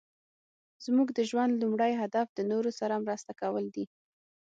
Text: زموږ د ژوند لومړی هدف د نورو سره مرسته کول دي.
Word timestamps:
زموږ 0.85 1.07
د 1.13 1.19
ژوند 1.29 1.53
لومړی 1.61 1.91
هدف 2.01 2.27
د 2.33 2.39
نورو 2.51 2.71
سره 2.79 3.03
مرسته 3.05 3.31
کول 3.41 3.65
دي. 3.75 3.85